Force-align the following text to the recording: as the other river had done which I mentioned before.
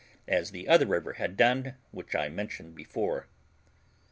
as 0.27 0.49
the 0.49 0.67
other 0.67 0.87
river 0.87 1.13
had 1.13 1.37
done 1.37 1.75
which 1.91 2.15
I 2.15 2.27
mentioned 2.27 2.73
before. 2.73 3.27